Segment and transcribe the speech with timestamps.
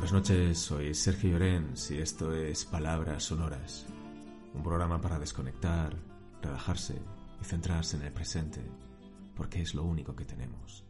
[0.00, 3.84] Buenas noches, soy Sergio Llorens y esto es Palabras Sonoras,
[4.54, 5.94] un programa para desconectar,
[6.40, 6.94] relajarse
[7.38, 8.62] y centrarse en el presente,
[9.36, 10.86] porque es lo único que tenemos.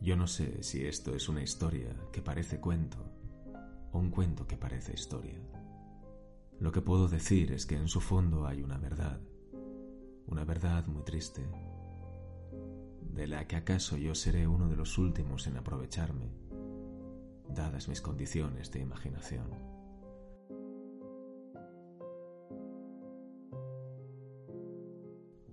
[0.00, 2.98] Yo no sé si esto es una historia que parece cuento
[3.90, 5.59] o un cuento que parece historia.
[6.60, 9.18] Lo que puedo decir es que en su fondo hay una verdad,
[10.26, 11.48] una verdad muy triste,
[13.00, 16.34] de la que acaso yo seré uno de los últimos en aprovecharme,
[17.48, 19.48] dadas mis condiciones de imaginación.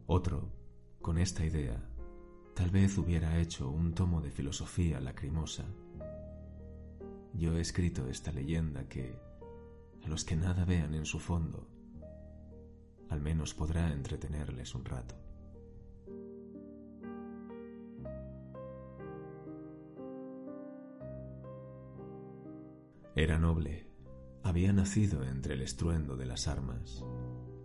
[0.08, 0.52] Otro,
[1.02, 1.90] con esta idea,
[2.54, 5.64] tal vez hubiera hecho un tomo de filosofía lacrimosa.
[7.34, 9.27] Yo he escrito esta leyenda que,
[10.08, 11.68] los que nada vean en su fondo,
[13.10, 15.16] al menos podrá entretenerles un rato.
[23.16, 23.90] Era noble,
[24.44, 27.04] había nacido entre el estruendo de las armas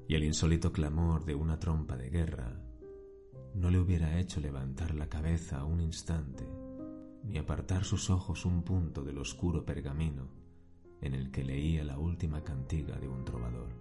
[0.09, 2.59] y el insólito clamor de una trompa de guerra
[3.55, 6.49] no le hubiera hecho levantar la cabeza un instante
[7.23, 10.42] ni apartar sus ojos un punto del oscuro pergamino
[11.03, 13.75] en el que leía la última cantiga de un trovador.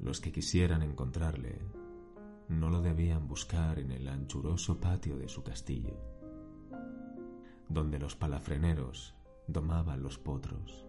[0.00, 1.60] Los que quisieran encontrarle
[2.48, 5.98] no lo debían buscar en el anchuroso patio de su castillo,
[7.68, 9.14] donde los palafreneros
[9.48, 10.86] domaban los potros,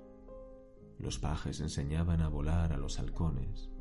[0.99, 3.71] los pajes enseñaban a volar a los halcones,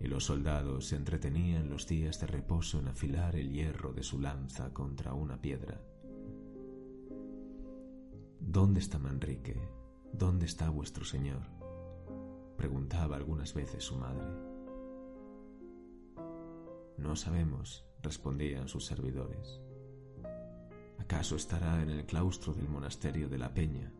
[0.00, 4.18] y los soldados se entretenían los días de reposo en afilar el hierro de su
[4.18, 5.80] lanza contra una piedra.
[8.52, 9.56] ¿Dónde está Manrique?
[10.12, 11.42] ¿Dónde está vuestro señor?
[12.56, 14.26] preguntaba algunas veces su madre.
[16.98, 19.60] No sabemos, respondían sus servidores.
[20.98, 23.92] ¿Acaso estará en el claustro del monasterio de la Peña,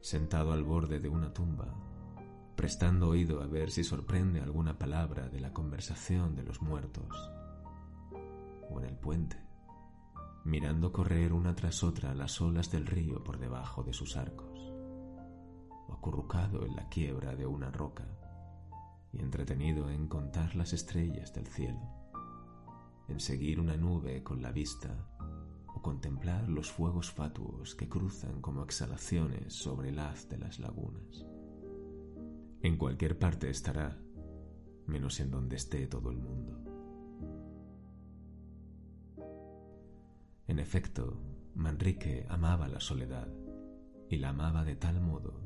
[0.00, 1.74] sentado al borde de una tumba,
[2.54, 7.32] prestando oído a ver si sorprende alguna palabra de la conversación de los muertos,
[8.70, 9.49] o en el puente,
[10.44, 14.58] mirando correr una tras otra las olas del río por debajo de sus arcos,
[15.92, 18.06] acurrucado en la quiebra de una roca
[19.12, 21.80] y entretenido en contar las estrellas del cielo,
[23.08, 25.08] en seguir una nube con la vista
[25.66, 31.26] o contemplar los fuegos fatuos que cruzan como exhalaciones sobre el haz de las lagunas.
[32.62, 33.98] En cualquier parte estará,
[34.86, 36.69] menos en donde esté todo el mundo.
[40.50, 41.16] En efecto,
[41.54, 43.28] Manrique amaba la soledad,
[44.08, 45.40] y la amaba de tal modo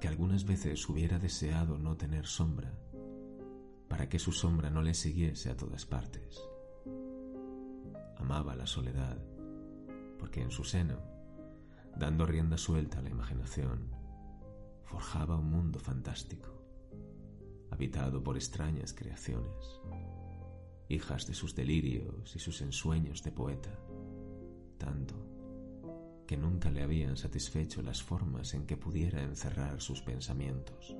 [0.00, 2.72] que algunas veces hubiera deseado no tener sombra,
[3.88, 6.40] para que su sombra no le siguiese a todas partes.
[8.16, 9.18] Amaba la soledad,
[10.20, 11.00] porque en su seno,
[11.96, 13.90] dando rienda suelta a la imaginación,
[14.84, 16.64] forjaba un mundo fantástico,
[17.72, 19.80] habitado por extrañas creaciones,
[20.88, 23.76] hijas de sus delirios y sus ensueños de poeta,
[24.84, 25.14] tanto
[26.26, 30.96] que nunca le habían satisfecho las formas en que pudiera encerrar sus pensamientos,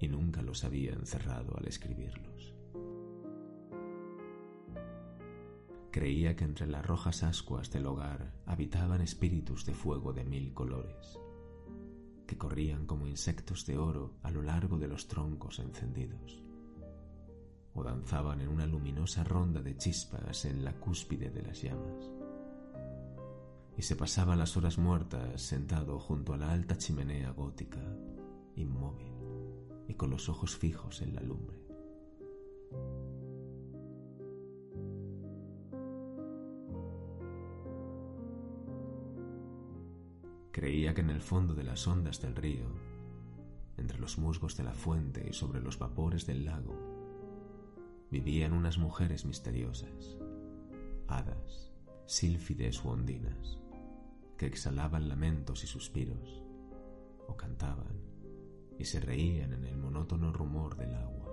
[0.00, 2.54] y nunca los había encerrado al escribirlos.
[5.90, 11.18] Creía que entre las rojas ascuas del hogar habitaban espíritus de fuego de mil colores,
[12.26, 16.42] que corrían como insectos de oro a lo largo de los troncos encendidos,
[17.74, 22.10] o danzaban en una luminosa ronda de chispas en la cúspide de las llamas,
[23.76, 27.82] y se pasaba las horas muertas sentado junto a la alta chimenea gótica,
[28.54, 29.12] inmóvil
[29.86, 31.56] y con los ojos fijos en la lumbre.
[40.52, 42.66] Creía que en el fondo de las ondas del río,
[43.76, 46.74] entre los musgos de la fuente y sobre los vapores del lago,
[48.10, 50.16] vivían unas mujeres misteriosas,
[51.08, 51.72] hadas,
[52.06, 53.58] sílfides u ondinas,
[54.36, 56.42] que exhalaban lamentos y suspiros,
[57.26, 58.06] o cantaban
[58.78, 61.32] y se reían en el monótono rumor del agua,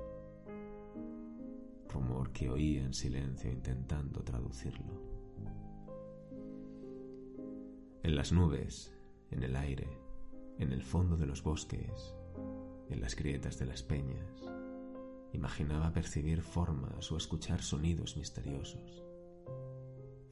[1.90, 5.02] rumor que oía en silencio intentando traducirlo.
[8.02, 8.94] En las nubes,
[9.32, 9.88] en el aire,
[10.60, 12.16] en el fondo de los bosques,
[12.90, 14.42] en las grietas de las peñas.
[15.32, 19.04] Imaginaba percibir formas o escuchar sonidos misteriosos,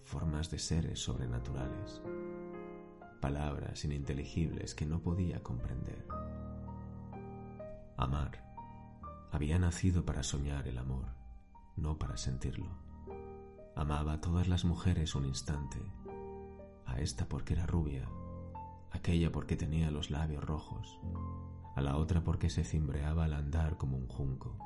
[0.03, 2.01] formas de seres sobrenaturales,
[3.21, 6.05] palabras ininteligibles que no podía comprender.
[7.95, 8.51] Amar
[9.31, 11.05] había nacido para soñar el amor,
[11.77, 12.69] no para sentirlo.
[13.75, 15.79] Amaba a todas las mujeres un instante,
[16.85, 18.09] a esta porque era rubia,
[18.91, 20.99] aquella porque tenía los labios rojos,
[21.75, 24.57] a la otra porque se cimbreaba al andar como un junco.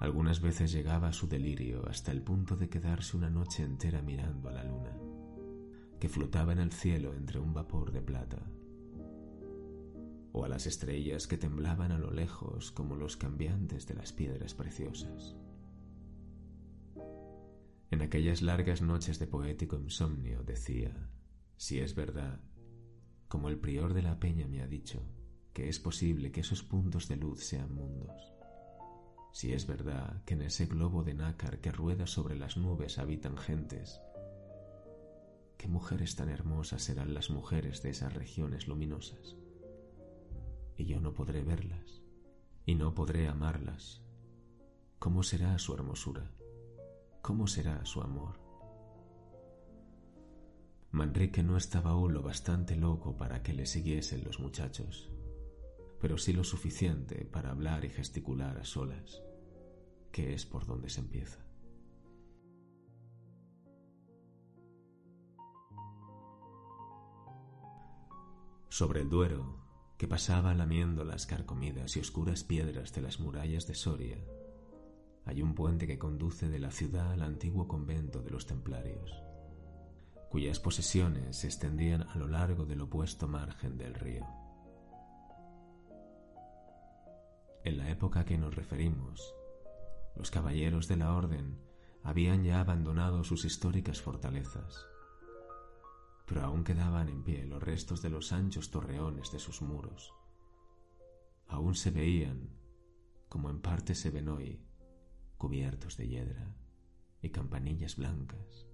[0.00, 4.48] Algunas veces llegaba a su delirio hasta el punto de quedarse una noche entera mirando
[4.48, 4.92] a la luna,
[6.04, 8.42] que flotaba en el cielo entre un vapor de plata,
[10.32, 14.52] o a las estrellas que temblaban a lo lejos como los cambiantes de las piedras
[14.52, 15.34] preciosas.
[17.90, 20.94] En aquellas largas noches de poético insomnio decía,
[21.56, 22.38] si es verdad,
[23.26, 25.00] como el prior de la peña me ha dicho,
[25.54, 28.34] que es posible que esos puntos de luz sean mundos.
[29.32, 33.38] Si es verdad que en ese globo de nácar que rueda sobre las nubes habitan
[33.38, 34.02] gentes,
[35.56, 39.36] ¿qué mujeres tan hermosas serán las mujeres de esas regiones luminosas?
[40.76, 42.02] Y yo no podré verlas,
[42.66, 44.02] y no podré amarlas.
[44.98, 46.30] ¿Cómo será su hermosura?
[47.22, 48.40] ¿Cómo será su amor?
[50.90, 55.10] Manrique no estaba aún lo bastante loco para que le siguiesen los muchachos,
[56.00, 59.20] pero sí lo suficiente para hablar y gesticular a solas,
[60.12, 61.43] que es por donde se empieza.
[68.74, 69.60] Sobre el Duero,
[69.96, 74.18] que pasaba lamiendo las carcomidas y oscuras piedras de las murallas de Soria,
[75.24, 79.12] hay un puente que conduce de la ciudad al antiguo convento de los templarios
[80.28, 84.26] cuyas posesiones se extendían a lo largo del opuesto margen del río.
[87.62, 89.36] En la época a que nos referimos,
[90.16, 91.60] los caballeros de la Orden
[92.02, 94.84] habían ya abandonado sus históricas fortalezas,
[96.26, 100.12] pero aún quedaban en pie los restos de los anchos torreones de sus muros.
[101.46, 102.50] Aún se veían,
[103.28, 104.60] como en parte se ven hoy,
[105.36, 106.56] cubiertos de hiedra
[107.20, 108.66] y campanillas blancas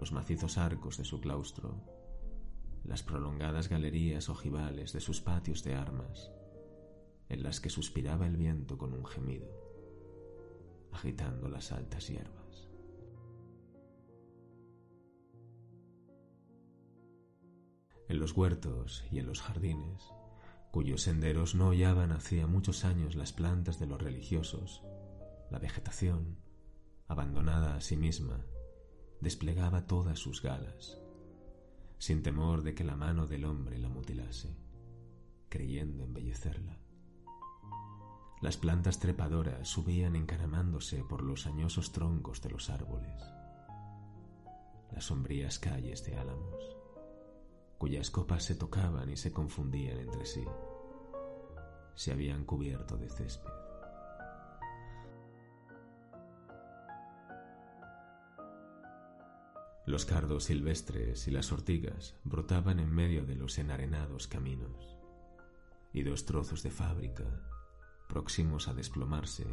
[0.00, 1.78] los macizos arcos de su claustro,
[2.84, 6.30] las prolongadas galerías ojivales de sus patios de armas,
[7.28, 9.50] en las que suspiraba el viento con un gemido,
[10.90, 12.39] agitando las altas hierbas.
[18.10, 20.02] En los huertos y en los jardines,
[20.72, 24.82] cuyos senderos no hollaban hacía muchos años las plantas de los religiosos,
[25.48, 26.36] la vegetación,
[27.06, 28.44] abandonada a sí misma,
[29.20, 30.98] desplegaba todas sus galas,
[31.98, 34.56] sin temor de que la mano del hombre la mutilase,
[35.48, 36.80] creyendo embellecerla.
[38.40, 43.22] Las plantas trepadoras subían encaramándose por los añosos troncos de los árboles.
[44.90, 46.79] Las sombrías calles de álamos,
[47.80, 50.44] cuyas copas se tocaban y se confundían entre sí,
[51.94, 53.48] se habían cubierto de césped.
[59.86, 64.98] Los cardos silvestres y las ortigas brotaban en medio de los enarenados caminos,
[65.94, 67.24] y dos trozos de fábrica,
[68.10, 69.46] próximos a desplomarse,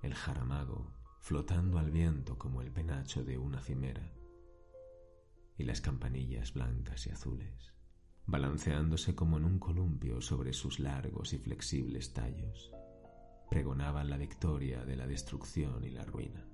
[0.00, 4.12] el jaramago flotando al viento como el penacho de una cimera,
[5.62, 7.72] y las campanillas blancas y azules,
[8.26, 12.72] balanceándose como en un columpio sobre sus largos y flexibles tallos,
[13.48, 16.44] pregonaban la victoria de la destrucción y la ruina.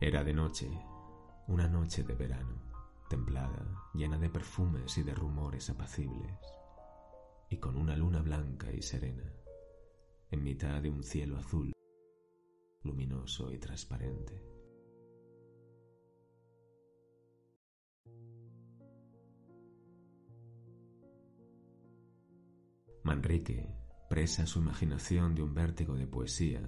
[0.00, 0.70] Era de noche,
[1.48, 2.62] una noche de verano,
[3.10, 6.38] templada, llena de perfumes y de rumores apacibles,
[7.50, 9.28] y con una luna blanca y serena,
[10.30, 11.73] en mitad de un cielo azul,
[12.84, 14.40] luminoso y transparente.
[23.04, 23.68] Manrique,
[24.08, 26.62] presa su imaginación de un vértigo de poesía,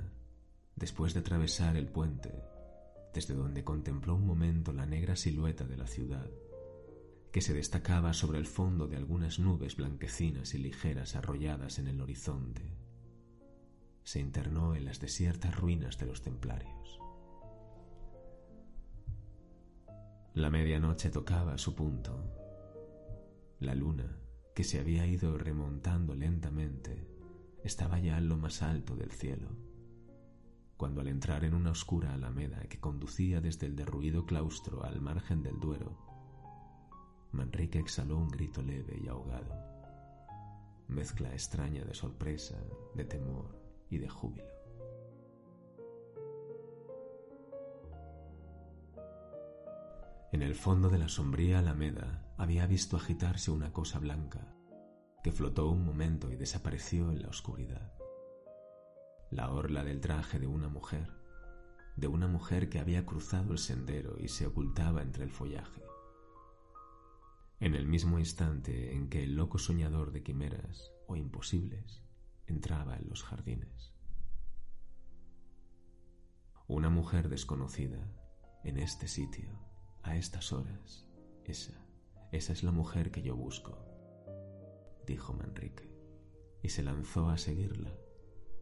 [0.75, 2.43] después de atravesar el puente,
[3.15, 6.31] desde donde contempló un momento la negra silueta de la ciudad,
[7.33, 12.01] que se destacaba sobre el fondo de algunas nubes blanquecinas y ligeras arrolladas en el
[12.01, 12.86] horizonte.
[14.07, 17.01] Se internó en las desiertas ruinas de los templarios.
[20.33, 22.23] La medianoche tocaba su punto.
[23.59, 24.17] La luna,
[24.55, 27.05] que se había ido remontando lentamente,
[27.65, 29.49] estaba ya en lo más alto del cielo
[30.77, 35.43] cuando al entrar en una oscura alameda que conducía desde el derruido claustro al margen
[35.43, 35.97] del Duero,
[37.33, 39.55] Manrique exhaló un grito leve y ahogado,
[40.87, 42.63] mezcla extraña de sorpresa,
[42.95, 44.57] de temor y de júbilo.
[50.33, 54.55] En el fondo de la sombría alameda había visto agitarse una cosa blanca,
[55.23, 57.93] que flotó un momento y desapareció en la oscuridad.
[59.31, 61.11] La orla del traje de una mujer,
[61.97, 65.83] de una mujer que había cruzado el sendero y se ocultaba entre el follaje.
[67.59, 72.06] En el mismo instante en que el loco soñador de quimeras o imposibles
[72.47, 73.95] entraba en los jardines.
[76.69, 78.13] Una mujer desconocida
[78.65, 79.49] en este sitio,
[80.03, 81.09] a estas horas.
[81.45, 81.81] Esa,
[82.33, 83.79] esa es la mujer que yo busco,
[85.07, 85.89] dijo Manrique,
[86.63, 87.95] y se lanzó a seguirla,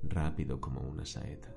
[0.03, 1.55] rápido como una saeta.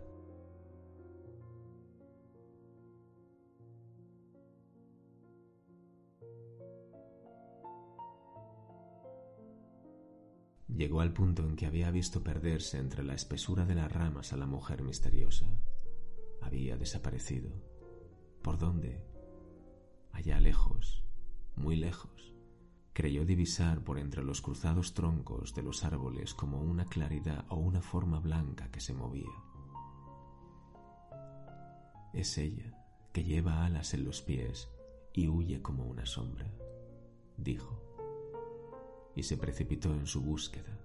[10.67, 14.37] Llegó al punto en que había visto perderse entre la espesura de las ramas a
[14.37, 15.45] la mujer misteriosa.
[16.41, 17.49] Había desaparecido.
[18.41, 19.01] ¿Por dónde?
[20.11, 21.03] Allá lejos,
[21.55, 22.35] muy lejos.
[22.91, 27.81] Creyó divisar por entre los cruzados troncos de los árboles como una claridad o una
[27.81, 29.31] forma blanca que se movía.
[32.13, 32.73] Es ella
[33.13, 34.69] que lleva alas en los pies
[35.13, 36.51] y huye como una sombra,
[37.37, 37.86] dijo
[39.17, 40.77] y se precipitó en su búsqueda,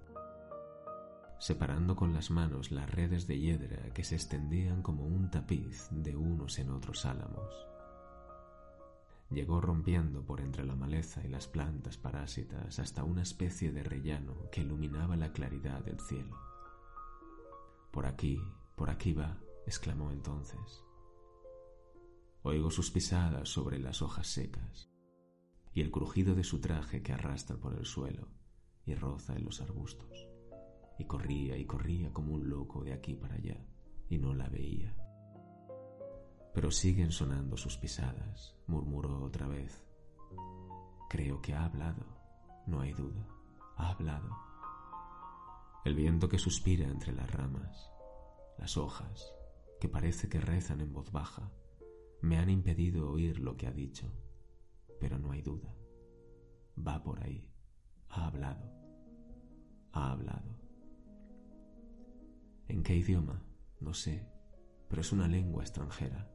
[1.39, 6.17] separando con las manos las redes de hiedra que se extendían como un tapiz de
[6.17, 7.55] unos en otros álamos.
[9.29, 14.49] Llegó rompiendo por entre la maleza y las plantas parásitas hasta una especie de rellano
[14.51, 16.39] que iluminaba la claridad del cielo.
[17.91, 18.41] Por aquí,
[18.77, 20.85] por aquí va, exclamó entonces.
[22.45, 24.92] Oigo sus pisadas sobre las hojas secas
[25.75, 28.29] y el crujido de su traje que arrastra por el suelo
[28.85, 30.29] y roza en los arbustos.
[30.99, 33.57] Y corría y corría como un loco de aquí para allá,
[34.09, 34.95] y no la veía.
[36.55, 39.83] Pero siguen sonando sus pisadas, murmuró otra vez.
[41.09, 42.05] Creo que ha hablado,
[42.67, 43.27] no hay duda,
[43.77, 44.31] ha hablado.
[45.85, 47.91] El viento que suspira entre las ramas,
[48.59, 49.33] las hojas,
[49.81, 51.51] que parece que rezan en voz baja,
[52.21, 54.13] me han impedido oír lo que ha dicho
[55.03, 55.75] pero no hay duda.
[56.79, 57.53] Va por ahí.
[58.09, 58.71] Ha hablado.
[59.91, 60.57] Ha hablado.
[62.69, 63.43] ¿En qué idioma?
[63.81, 64.25] No sé,
[64.89, 66.31] pero es una lengua extranjera.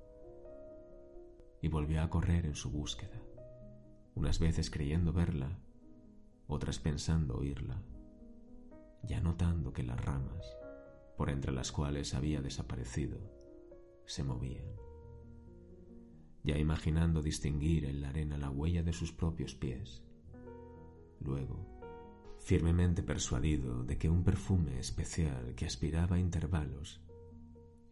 [1.61, 3.21] Y volvió a correr en su búsqueda,
[4.15, 5.57] unas veces creyendo verla,
[6.45, 7.81] otras pensando oírla,
[9.01, 10.45] ya notando que las ramas,
[11.15, 13.17] por entre las cuales había desaparecido,
[14.05, 14.86] se movían
[16.47, 20.01] ya imaginando distinguir en la arena la huella de sus propios pies.
[21.19, 21.59] Luego,
[22.39, 27.01] firmemente persuadido de que un perfume especial que aspiraba a intervalos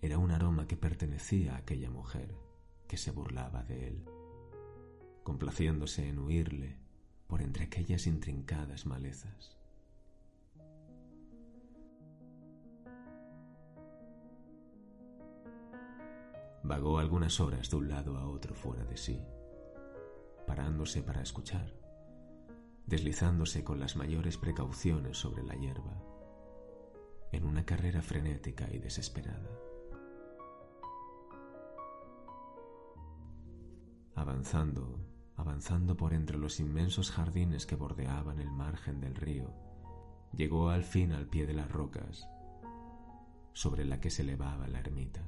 [0.02, 2.34] era un aroma que pertenecía a aquella mujer
[2.88, 4.06] que se burlaba de él,
[5.24, 6.78] complaciéndose en huirle
[7.28, 9.58] por entre aquellas intrincadas malezas.
[16.67, 19.22] Vagó algunas horas de un lado a otro fuera de sí,
[20.48, 21.72] parándose para escuchar,
[22.88, 26.01] deslizándose con las mayores precauciones sobre la hierba,
[27.31, 29.48] en una carrera frenética y desesperada.
[34.15, 35.00] Avanzando,
[35.36, 39.53] avanzando por entre los inmensos jardines que bordeaban el margen del río,
[40.34, 42.27] llegó al fin al pie de las rocas
[43.53, 45.22] sobre la que se elevaba la ermita.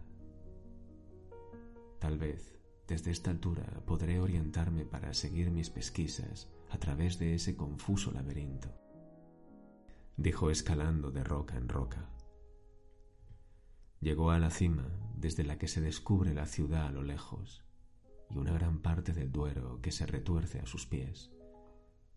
[1.99, 7.55] Tal vez, desde esta altura, podré orientarme para seguir mis pesquisas a través de ese
[7.55, 8.69] confuso laberinto,
[10.15, 12.09] dijo escalando de roca en roca.
[13.99, 17.63] Llegó a la cima desde la que se descubre la ciudad a lo lejos
[18.29, 21.31] y una gran parte del Duero que se retuerce a sus pies,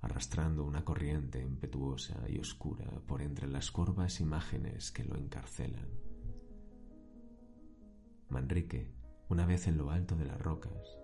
[0.02, 5.88] arrastrando una corriente impetuosa y oscura por entre las curvas imágenes que lo encarcelan.
[8.28, 8.99] Manrique
[9.30, 10.98] una vez en lo alto de las rocas,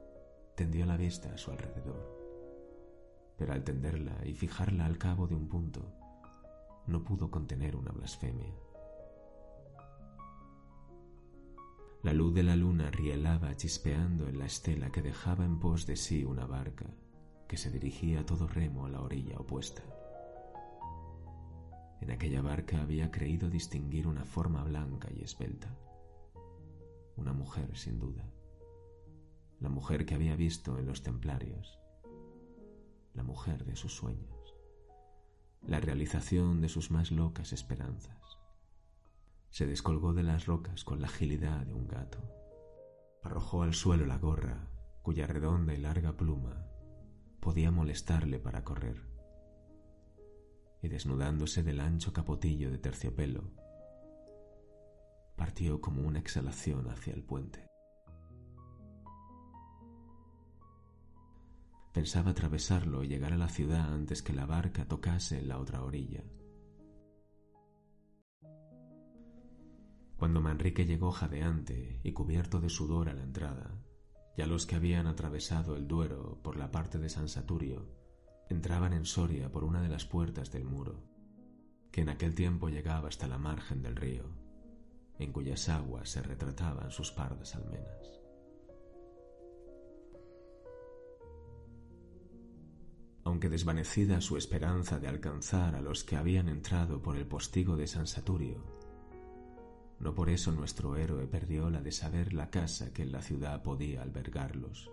[0.57, 2.03] tendió la vista a su alrededor,
[3.39, 5.93] pero al tenderla y fijarla al cabo de un punto,
[6.89, 8.53] no pudo contener una blasfemia.
[12.03, 15.95] La luz de la luna rielaba chispeando en la estela que dejaba en pos de
[15.95, 16.87] sí una barca
[17.47, 19.83] que se dirigía a todo remo a la orilla opuesta.
[22.01, 25.69] En aquella barca había creído distinguir una forma blanca y esbelta
[27.17, 28.31] una mujer sin duda,
[29.61, 31.79] la mujer que había visto en los templarios,
[33.15, 34.55] la mujer de sus sueños,
[35.63, 38.39] la realización de sus más locas esperanzas.
[39.51, 42.19] Se descolgó de las rocas con la agilidad de un gato,
[43.23, 44.69] arrojó al suelo la gorra
[45.03, 46.67] cuya redonda y larga pluma
[47.41, 49.01] podía molestarle para correr.
[50.83, 53.53] Y desnudándose del ancho capotillo de terciopelo,
[55.37, 57.67] partió como una exhalación hacia el puente.
[61.93, 66.25] Pensaba atravesarlo y llegar a la ciudad antes que la barca tocase la otra orilla.
[70.17, 73.83] Cuando Manrique llegó jadeante y cubierto de sudor a la entrada,
[74.37, 77.87] ya los que habían atravesado el Duero por la parte de San Saturio
[78.49, 81.03] entraban en Soria por una de las puertas del muro,
[81.91, 84.46] que en aquel tiempo llegaba hasta la margen del río,
[85.19, 88.17] en cuyas aguas se retrataban sus pardas almenas.
[93.27, 97.89] aunque desvanecida su esperanza de alcanzar a los que habían entrado por el postigo de
[97.89, 98.65] San Saturio.
[99.99, 103.65] No por eso nuestro héroe perdió la de saber la casa que en la ciudad
[103.65, 104.93] podía albergarlos.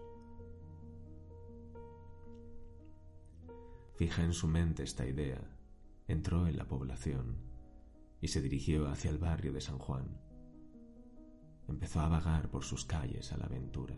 [3.97, 5.39] Fija en su mente esta idea,
[6.07, 7.52] entró en la población
[8.23, 10.17] y se dirigió hacia el barrio de San Juan.
[11.67, 13.97] Empezó a vagar por sus calles a la aventura.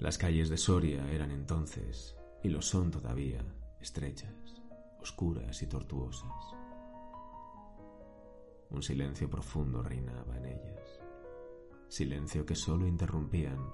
[0.00, 3.42] Las calles de Soria eran entonces, y lo son todavía,
[3.80, 4.60] estrechas,
[5.00, 6.54] oscuras y tortuosas.
[8.68, 11.00] Un silencio profundo reinaba en ellas,
[11.88, 13.66] silencio que sólo interrumpían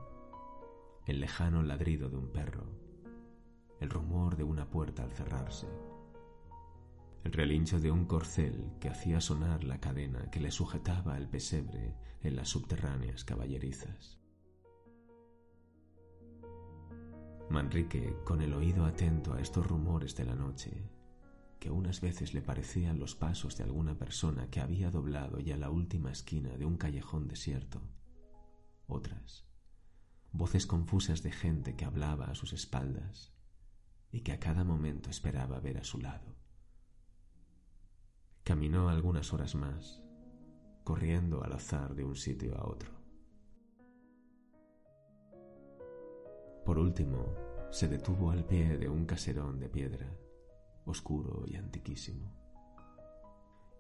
[1.04, 2.68] el lejano ladrido de un perro,
[3.80, 5.66] el rumor de una puerta al cerrarse,
[7.26, 11.96] el relincho de un corcel que hacía sonar la cadena que le sujetaba el pesebre
[12.22, 14.20] en las subterráneas caballerizas.
[17.50, 20.88] Manrique, con el oído atento a estos rumores de la noche,
[21.58, 25.70] que unas veces le parecían los pasos de alguna persona que había doblado ya la
[25.70, 27.82] última esquina de un callejón desierto,
[28.86, 29.44] otras,
[30.30, 33.32] voces confusas de gente que hablaba a sus espaldas
[34.12, 36.35] y que a cada momento esperaba ver a su lado.
[38.46, 40.00] Caminó algunas horas más,
[40.84, 42.92] corriendo al azar de un sitio a otro.
[46.64, 47.26] Por último,
[47.70, 50.16] se detuvo al pie de un caserón de piedra,
[50.84, 52.32] oscuro y antiquísimo.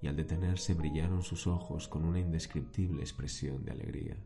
[0.02, 4.18] Y al detenerse brillaron sus ojos con una indescriptible expresión de alegría.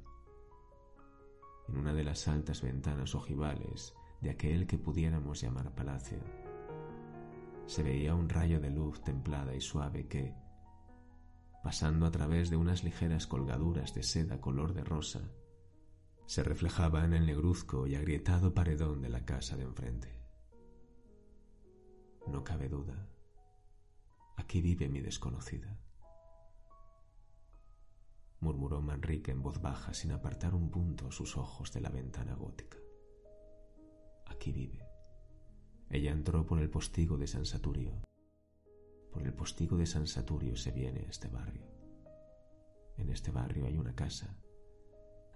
[1.68, 6.20] En una de las altas ventanas ojivales de aquel que pudiéramos llamar palacio,
[7.70, 10.34] se veía un rayo de luz templada y suave que,
[11.62, 15.30] pasando a través de unas ligeras colgaduras de seda color de rosa,
[16.26, 20.20] se reflejaba en el negruzco y agrietado paredón de la casa de enfrente.
[22.26, 23.08] No cabe duda,
[24.36, 25.78] aquí vive mi desconocida,
[28.40, 32.78] murmuró Manrique en voz baja sin apartar un punto sus ojos de la ventana gótica.
[34.26, 34.89] Aquí vive.
[35.90, 38.00] Ella entró por el postigo de San Saturio.
[39.12, 41.66] Por el postigo de San Saturio se viene este barrio.
[42.96, 44.38] En este barrio hay una casa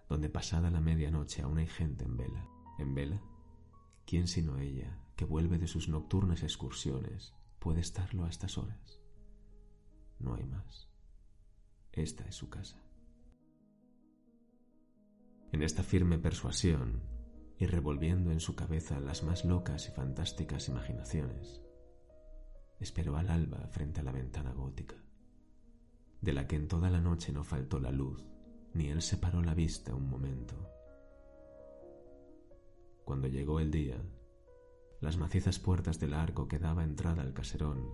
[0.09, 2.49] donde pasada la medianoche aún hay gente en vela.
[2.79, 3.21] ¿En vela?
[4.07, 9.01] ¿Quién sino ella, que vuelve de sus nocturnas excursiones, puede estarlo a estas horas?
[10.21, 10.88] No hay más.
[11.90, 12.81] Esta es su casa.
[15.51, 17.13] En esta firme persuasión,
[17.59, 21.62] y revolviendo en su cabeza las más locas y fantásticas imaginaciones,
[22.81, 24.97] esperó al alba frente a la ventana gótica,
[26.21, 28.25] de la que en toda la noche no faltó la luz
[28.75, 30.57] ni él separó la vista un momento.
[33.05, 34.03] Cuando llegó el día,
[35.01, 37.88] las macizas puertas del arco que daba entrada al caserón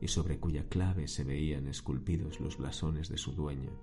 [0.00, 3.80] y sobre cuya clave se veían esculpidos los blasones de su dueño,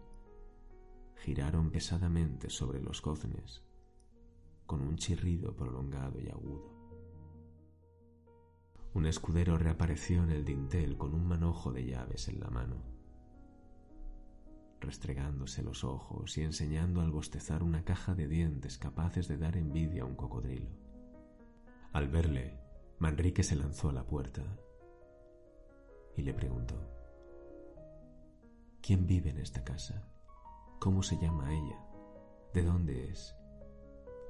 [1.15, 3.63] giraron pesadamente sobre los goznes
[4.71, 6.71] con un chirrido prolongado y agudo.
[8.93, 12.77] Un escudero reapareció en el dintel con un manojo de llaves en la mano
[14.79, 20.03] restregándose los ojos y enseñando al bostezar una caja de dientes capaces de dar envidia
[20.03, 20.69] a un cocodrilo.
[21.91, 22.57] Al verle,
[22.97, 24.41] Manrique se lanzó a la puerta
[26.15, 26.75] y le preguntó,
[28.81, 30.01] ¿Quién vive en esta casa?
[30.79, 31.77] ¿Cómo se llama ella?
[32.53, 33.35] ¿De dónde es?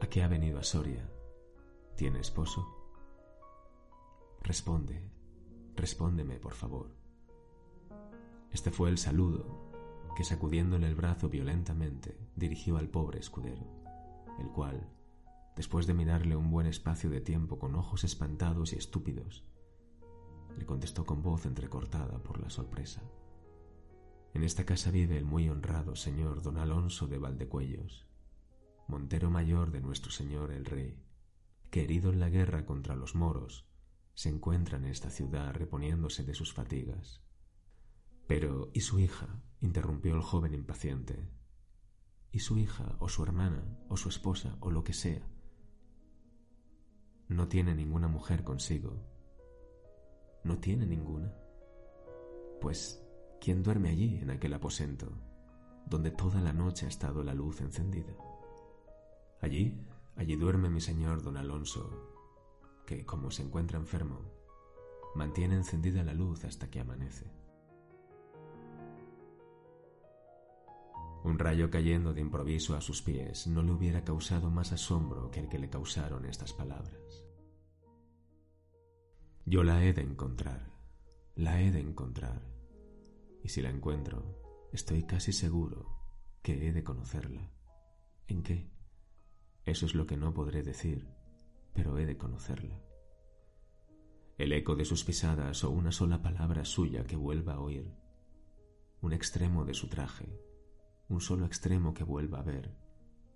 [0.02, 1.08] ¿A qué ha venido a Soria?
[1.96, 2.68] ¿Tiene esposo?
[4.42, 5.00] Responde,
[5.76, 6.90] respóndeme, por favor.
[8.52, 9.72] Este fue el saludo
[10.16, 13.64] que sacudiéndole el brazo violentamente dirigió al pobre escudero,
[14.40, 14.90] el cual,
[15.56, 19.46] después de mirarle un buen espacio de tiempo con ojos espantados y estúpidos,
[20.58, 23.04] le contestó con voz entrecortada por la sorpresa.
[24.34, 28.11] En esta casa vive el muy honrado señor don Alonso de Valdecuellos.
[28.88, 31.02] Montero mayor de nuestro señor el rey,
[31.70, 33.66] que herido en la guerra contra los moros,
[34.14, 37.22] se encuentra en esta ciudad reponiéndose de sus fatigas.
[38.28, 39.42] Pero, ¿y su hija?
[39.62, 41.30] interrumpió el joven impaciente.
[42.32, 45.28] ¿Y su hija, o su hermana, o su esposa, o lo que sea?
[47.28, 49.06] No tiene ninguna mujer consigo.
[50.44, 51.34] ¿No tiene ninguna?
[52.60, 53.04] Pues,
[53.40, 55.12] ¿quién duerme allí, en aquel aposento,
[55.86, 58.14] donde toda la noche ha estado la luz encendida?
[59.42, 61.90] Allí, allí duerme mi señor don Alonso,
[62.86, 64.22] que, como se encuentra enfermo,
[65.16, 67.26] mantiene encendida la luz hasta que amanece.
[71.24, 75.40] Un rayo cayendo de improviso a sus pies no le hubiera causado más asombro que
[75.40, 77.26] el que le causaron estas palabras.
[79.46, 80.72] Yo la he de encontrar,
[81.36, 82.42] la he de encontrar,
[83.44, 84.40] y si la encuentro,
[84.72, 85.88] estoy casi seguro
[86.44, 87.52] que he de conocerla.
[88.28, 88.81] ¿En qué?
[89.66, 91.08] Eso es lo que no podré decir,
[91.74, 92.80] pero he de conocerla.
[94.38, 97.94] El eco de sus pisadas o una sola palabra suya que vuelva a oír,
[99.02, 100.40] un extremo de su traje,
[101.10, 102.76] un solo extremo que vuelva a ver,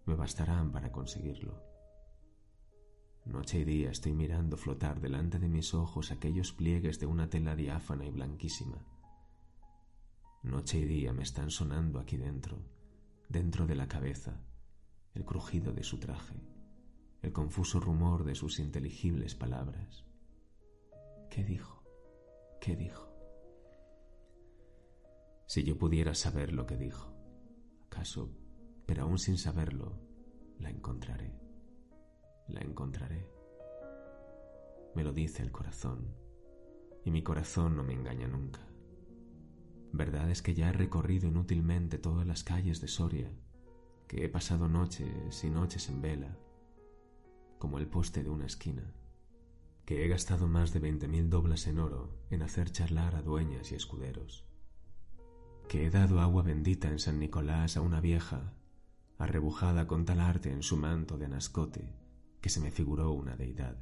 [0.05, 1.61] me bastarán para conseguirlo.
[3.25, 7.55] Noche y día estoy mirando flotar delante de mis ojos aquellos pliegues de una tela
[7.55, 8.85] diáfana y blanquísima.
[10.43, 12.59] Noche y día me están sonando aquí dentro,
[13.27, 14.39] dentro de la cabeza,
[15.15, 16.39] el crujido de su traje,
[17.21, 20.05] el confuso rumor de sus inteligibles palabras.
[21.29, 21.83] ¿Qué dijo?
[22.61, 23.11] ¿Qué dijo?
[25.47, 27.15] Si yo pudiera saber lo que dijo
[27.95, 28.29] caso,
[28.85, 29.97] pero aún sin saberlo,
[30.59, 31.33] la encontraré.
[32.47, 33.25] La encontraré.
[34.95, 36.13] Me lo dice el corazón,
[37.05, 38.59] y mi corazón no me engaña nunca.
[39.93, 43.31] Verdad es que ya he recorrido inútilmente todas las calles de Soria,
[44.07, 46.37] que he pasado noches y noches en vela,
[47.57, 48.93] como el poste de una esquina,
[49.85, 53.71] que he gastado más de veinte mil doblas en oro en hacer charlar a dueñas
[53.71, 54.45] y escuderos,
[55.67, 58.53] que he dado agua bendita en San Nicolás a una vieja,
[59.17, 61.95] arrebujada con tal arte en su manto de anascote,
[62.41, 63.77] que se me figuró una deidad.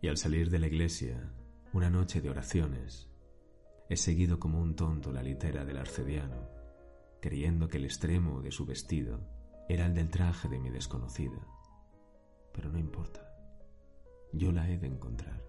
[0.00, 1.32] Y al salir de la iglesia,
[1.72, 3.08] una noche de oraciones,
[3.88, 6.55] he seguido como un tonto la litera del arcediano,
[7.26, 9.18] creyendo que el extremo de su vestido
[9.68, 11.44] era el del traje de mi desconocida.
[12.52, 13.20] Pero no importa,
[14.32, 15.44] yo la he de encontrar.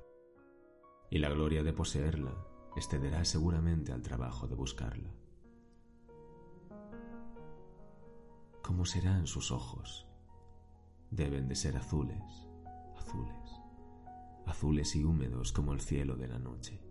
[1.12, 2.34] Y la gloria de poseerla
[2.76, 5.14] excederá seguramente al trabajo de buscarla.
[8.64, 10.08] ¿Cómo serán sus ojos?
[11.12, 12.50] Deben de ser azules,
[12.98, 13.52] azules,
[14.48, 16.82] azules y húmedos como el cielo de la noche.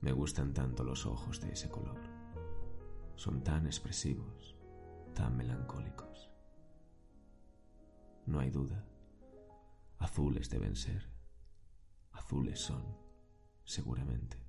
[0.00, 2.17] Me gustan tanto los ojos de ese color.
[3.18, 4.56] Son tan expresivos,
[5.12, 6.30] tan melancólicos.
[8.26, 8.84] No hay duda,
[9.98, 11.10] azules deben ser,
[12.12, 12.96] azules son,
[13.64, 14.48] seguramente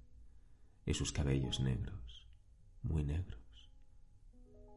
[0.86, 2.27] y sus cabellos negros,
[2.82, 3.71] muy negros,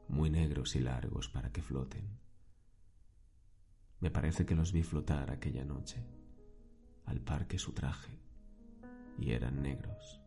[0.09, 2.19] muy negros y largos para que floten.
[4.01, 6.03] Me parece que los vi flotar aquella noche,
[7.05, 8.19] al par que su traje,
[9.19, 10.21] y eran negros.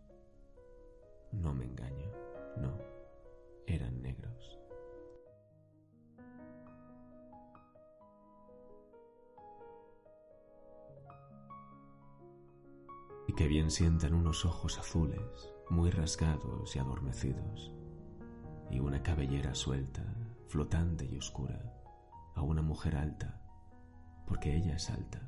[1.31, 2.11] No me engaño,
[2.57, 2.94] no,
[3.67, 4.59] eran negros.
[13.27, 17.71] Y que bien sientan unos ojos azules muy rasgados y adormecidos,
[18.69, 20.03] y una cabellera suelta,
[20.47, 21.73] flotante y oscura,
[22.35, 23.41] a una mujer alta,
[24.27, 25.27] porque ella es alta,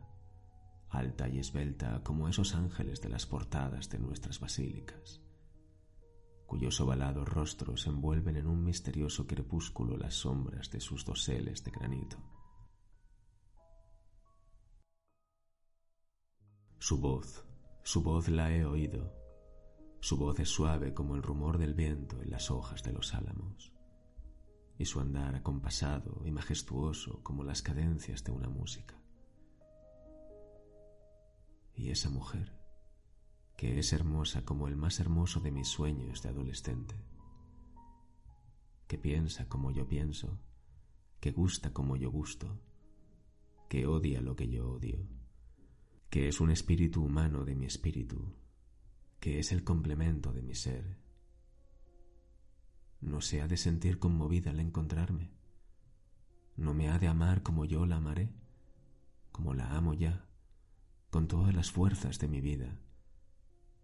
[0.90, 5.22] alta y esbelta como esos ángeles de las portadas de nuestras basílicas,
[6.48, 12.18] cuyos ovalados rostros envuelven en un misterioso crepúsculo las sombras de sus doseles de granito.
[16.80, 17.46] Su voz,
[17.84, 19.14] su voz la he oído,
[20.00, 23.74] su voz es suave como el rumor del viento en las hojas de los álamos,
[24.78, 28.96] y su andar acompasado y majestuoso como las cadencias de una música.
[31.76, 32.57] Y esa mujer,
[33.58, 36.96] que es hermosa como el más hermoso de mis sueños de adolescente,
[38.88, 40.40] que piensa como yo pienso,
[41.20, 42.62] que gusta como yo gusto,
[43.68, 45.06] que odia lo que yo odio,
[46.10, 48.34] que es un espíritu humano de mi espíritu
[49.20, 50.98] que es el complemento de mi ser.
[53.02, 55.32] No se ha de sentir conmovida al encontrarme.
[56.56, 58.32] No me ha de amar como yo la amaré,
[59.32, 60.28] como la amo ya,
[61.10, 62.80] con todas las fuerzas de mi vida,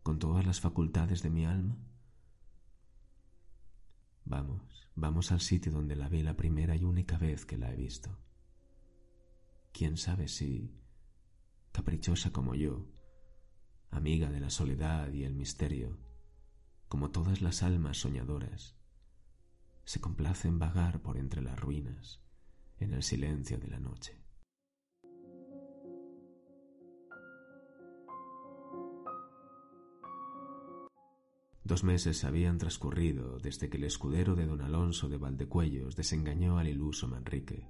[0.03, 1.77] con todas las facultades de mi alma.
[4.25, 7.75] Vamos, vamos al sitio donde la vi la primera y única vez que la he
[7.75, 8.19] visto.
[9.71, 10.77] Quién sabe si,
[11.71, 12.85] caprichosa como yo,
[13.89, 15.97] amiga de la soledad y el misterio,
[16.89, 18.75] como todas las almas soñadoras,
[19.85, 22.21] se complace en vagar por entre las ruinas
[22.79, 24.22] en el silencio de la noche.
[31.65, 36.67] Dos meses habían transcurrido desde que el escudero de don Alonso de Valdecuellos desengañó al
[36.67, 37.69] iluso Manrique.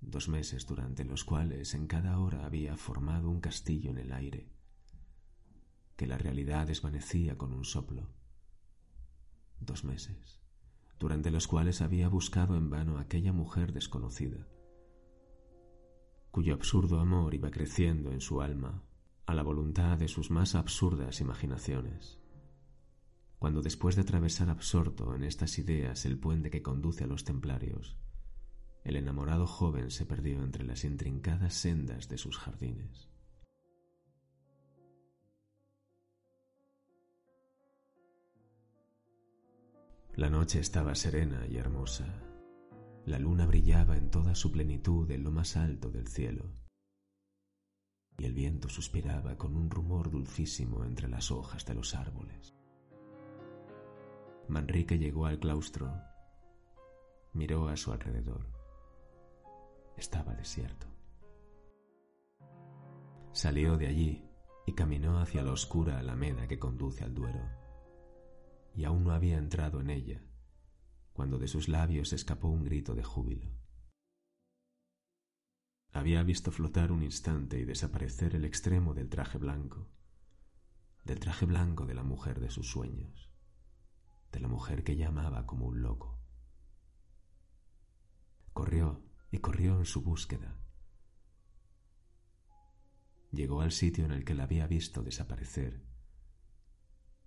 [0.00, 4.50] Dos meses durante los cuales en cada hora había formado un castillo en el aire,
[5.96, 8.08] que la realidad desvanecía con un soplo.
[9.60, 10.40] Dos meses,
[10.98, 14.48] durante los cuales había buscado en vano a aquella mujer desconocida,
[16.32, 18.82] cuyo absurdo amor iba creciendo en su alma
[19.26, 22.18] a la voluntad de sus más absurdas imaginaciones
[23.38, 27.96] cuando después de atravesar absorto en estas ideas el puente que conduce a los templarios,
[28.84, 33.08] el enamorado joven se perdió entre las intrincadas sendas de sus jardines.
[40.16, 42.06] La noche estaba serena y hermosa.
[43.06, 46.50] La luna brillaba en toda su plenitud en lo más alto del cielo.
[48.18, 52.57] Y el viento suspiraba con un rumor dulcísimo entre las hojas de los árboles.
[54.48, 55.92] Manrique llegó al claustro,
[57.34, 58.46] miró a su alrededor.
[59.94, 60.86] Estaba desierto.
[63.32, 64.24] Salió de allí
[64.66, 67.46] y caminó hacia la oscura alameda que conduce al Duero.
[68.74, 70.22] Y aún no había entrado en ella
[71.12, 73.50] cuando de sus labios escapó un grito de júbilo.
[75.92, 79.88] Había visto flotar un instante y desaparecer el extremo del traje blanco,
[81.04, 83.27] del traje blanco de la mujer de sus sueños
[84.32, 86.18] de la mujer que llamaba como un loco.
[88.52, 90.58] Corrió y corrió en su búsqueda.
[93.30, 95.82] Llegó al sitio en el que la había visto desaparecer,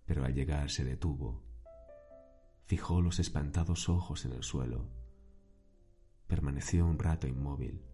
[0.05, 1.43] pero al llegar se detuvo,
[2.65, 4.89] fijó los espantados ojos en el suelo,
[6.27, 7.85] permaneció un rato inmóvil.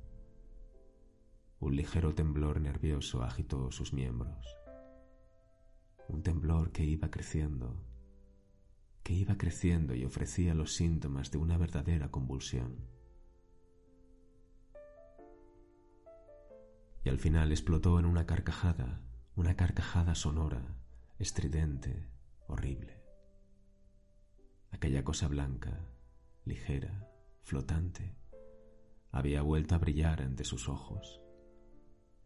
[1.59, 4.45] Un ligero temblor nervioso agitó sus miembros,
[6.07, 7.83] un temblor que iba creciendo
[9.07, 12.89] que iba creciendo y ofrecía los síntomas de una verdadera convulsión.
[17.05, 18.99] Y al final explotó en una carcajada,
[19.37, 20.75] una carcajada sonora,
[21.19, 22.09] estridente,
[22.47, 23.01] horrible.
[24.71, 25.87] Aquella cosa blanca,
[26.43, 27.09] ligera,
[27.43, 28.17] flotante,
[29.11, 31.21] había vuelto a brillar ante sus ojos,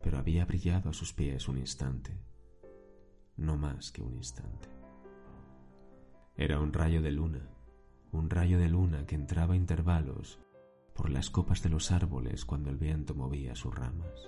[0.01, 2.25] pero había brillado a sus pies un instante,
[3.37, 4.80] no más que un instante.
[6.41, 7.47] Era un rayo de luna,
[8.11, 10.39] un rayo de luna que entraba a intervalos
[10.95, 14.27] por las copas de los árboles cuando el viento movía sus ramas.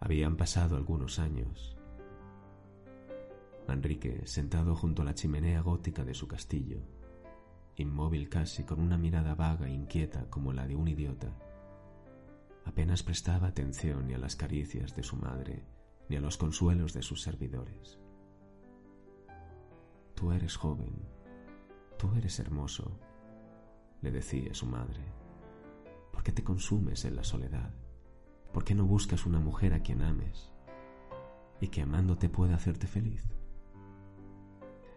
[0.00, 1.76] Habían pasado algunos años.
[3.68, 6.80] Manrique, sentado junto a la chimenea gótica de su castillo,
[7.76, 11.36] inmóvil casi con una mirada vaga e inquieta como la de un idiota,
[12.66, 15.64] apenas prestaba atención ni a las caricias de su madre,
[16.08, 17.98] ni a los consuelos de sus servidores.
[20.14, 20.94] Tú eres joven,
[21.96, 22.98] tú eres hermoso,
[24.02, 25.04] le decía su madre.
[26.12, 27.72] ¿Por qué te consumes en la soledad?
[28.52, 30.50] ¿Por qué no buscas una mujer a quien ames
[31.60, 33.24] y que amándote pueda hacerte feliz?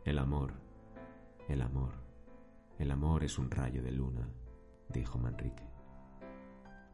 [0.05, 0.53] El amor,
[1.47, 1.93] el amor,
[2.79, 4.27] el amor es un rayo de luna,
[4.89, 5.68] dijo Manrique.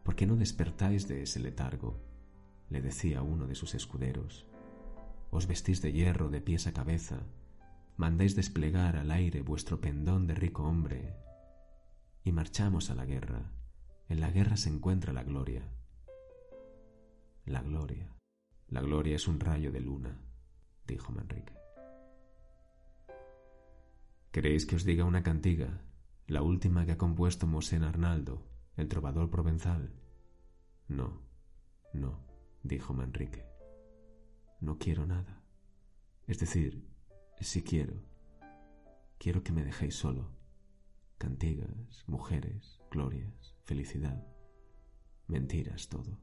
[0.05, 1.99] ¿Por qué no despertáis de ese letargo?
[2.69, 4.45] le decía uno de sus escuderos.
[5.31, 7.23] Os vestís de hierro de pies a cabeza,
[7.97, 11.15] mandáis desplegar al aire vuestro pendón de rico hombre,
[12.23, 13.51] y marchamos a la guerra.
[14.07, 15.63] En la guerra se encuentra la gloria.
[17.45, 18.15] La gloria.
[18.67, 20.21] La gloria es un rayo de luna,
[20.85, 21.53] dijo Manrique.
[24.31, 25.81] ¿Queréis que os diga una cantiga,
[26.27, 29.93] la última que ha compuesto Mosén Arnaldo, el trovador provenzal.
[30.88, 31.21] No,
[31.93, 32.25] no,
[32.63, 33.45] dijo Manrique.
[34.59, 35.41] No quiero nada.
[36.27, 36.88] Es decir,
[37.39, 38.03] si quiero.
[39.17, 40.31] Quiero que me dejéis solo.
[41.17, 44.27] Cantigas, mujeres, glorias, felicidad.
[45.27, 46.19] Mentiras todo.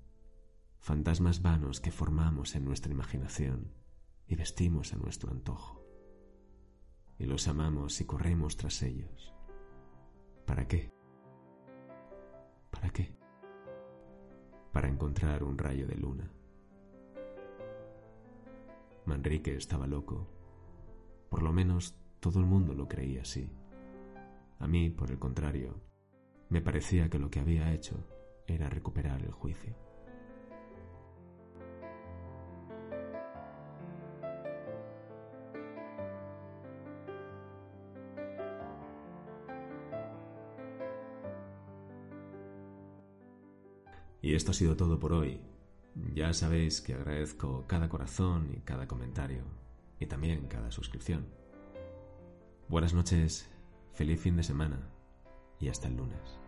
[0.78, 3.72] Fantasmas vanos que formamos en nuestra imaginación
[4.26, 5.82] y vestimos a nuestro antojo.
[7.18, 9.32] Y los amamos y corremos tras ellos.
[10.44, 11.01] ¿Para qué?
[12.72, 13.14] ¿Para qué?
[14.72, 16.28] Para encontrar un rayo de luna.
[19.04, 20.26] Manrique estaba loco.
[21.28, 23.48] Por lo menos todo el mundo lo creía así.
[24.58, 25.80] A mí, por el contrario,
[26.48, 27.96] me parecía que lo que había hecho
[28.46, 29.91] era recuperar el juicio.
[44.22, 45.40] Y esto ha sido todo por hoy.
[46.14, 49.42] Ya sabéis que agradezco cada corazón y cada comentario,
[49.98, 51.26] y también cada suscripción.
[52.68, 53.50] Buenas noches,
[53.92, 54.80] feliz fin de semana
[55.58, 56.41] y hasta el lunes.